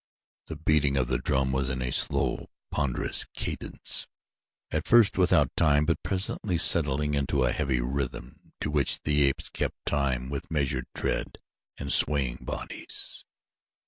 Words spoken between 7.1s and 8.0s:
into a heavy